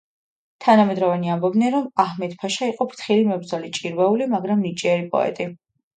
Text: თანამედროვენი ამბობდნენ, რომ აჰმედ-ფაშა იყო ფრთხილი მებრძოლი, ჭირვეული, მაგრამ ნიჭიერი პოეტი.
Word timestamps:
თანამედროვენი 0.67 1.29
ამბობდნენ, 1.33 1.69
რომ 1.75 1.85
აჰმედ-ფაშა 2.03 2.71
იყო 2.71 2.87
ფრთხილი 2.95 3.27
მებრძოლი, 3.33 3.73
ჭირვეული, 3.79 4.29
მაგრამ 4.33 4.65
ნიჭიერი 4.69 5.07
პოეტი. 5.13 5.53